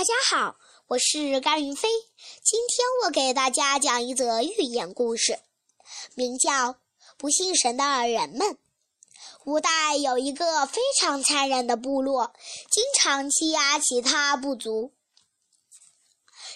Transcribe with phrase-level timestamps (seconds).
[0.00, 1.90] 大家好，我是甘云飞。
[2.42, 5.38] 今天我给大家讲一则寓言故事，
[6.14, 6.72] 名叫
[7.18, 8.48] 《不信神的人们》。
[9.40, 12.32] 古代有一个非常残忍的部落，
[12.70, 14.94] 经常欺压其他部族。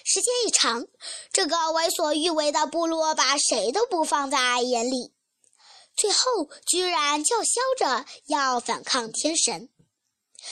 [0.03, 0.87] 时间一长，
[1.31, 5.13] 这个为所欲为的部落把谁都不放在眼里，
[5.95, 9.69] 最后居然叫嚣着要反抗天神。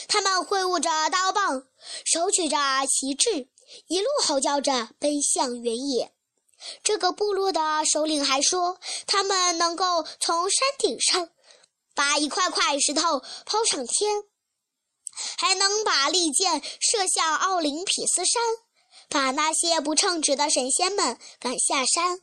[0.08, 1.23] 他们挥舞着刀，
[2.14, 2.56] 手举着
[2.86, 3.48] 旗帜，
[3.88, 6.14] 一路吼叫着奔向原野。
[6.84, 11.32] 这个部落的首领还说，他们能够从山顶上
[11.96, 14.26] 把一块块石头抛上天，
[15.40, 18.44] 还能把利箭射向奥林匹斯山，
[19.10, 22.20] 把那些不称职的神仙们赶下山。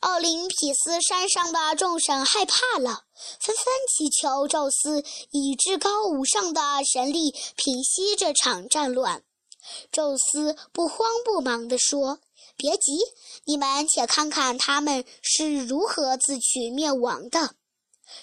[0.00, 3.04] 奥林匹斯山上的众神害怕了，
[3.40, 6.60] 纷纷祈求宙斯以至高无上的
[6.92, 9.24] 神力平息这场战乱。
[9.90, 12.20] 宙斯不慌不忙地说
[12.56, 12.98] ：“别急，
[13.44, 17.54] 你们且看看他们是如何自取灭亡的。”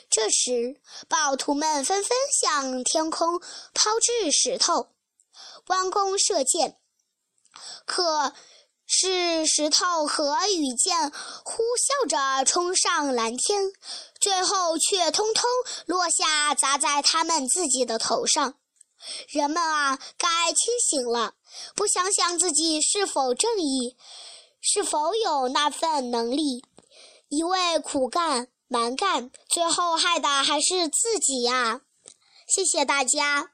[0.10, 3.42] 这时，暴徒们纷纷向天空
[3.74, 4.90] 抛掷石头，
[5.68, 6.78] 弯弓射箭，
[7.86, 8.34] 可。
[8.96, 11.12] 是石头和雨箭
[11.44, 13.72] 呼啸着冲上蓝天，
[14.20, 15.50] 最后却通通
[15.88, 18.54] 落下，砸在他们自己的头上。
[19.30, 21.34] 人们啊，该清醒了！
[21.76, 23.98] 不想想自己是否正义，
[24.62, 26.64] 是否有那份能力？
[27.30, 31.82] 一味苦干蛮干，最后害的还是自己呀！
[32.48, 33.50] 谢谢大家。